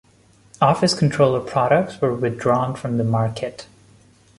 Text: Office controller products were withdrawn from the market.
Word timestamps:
Office 0.59 0.95
controller 0.97 1.39
products 1.39 2.01
were 2.01 2.15
withdrawn 2.15 2.75
from 2.75 2.97
the 2.97 3.03
market. 3.03 3.67